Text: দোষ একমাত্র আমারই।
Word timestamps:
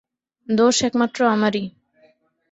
দোষ 0.47 0.77
একমাত্র 0.87 1.19
আমারই। 1.27 1.65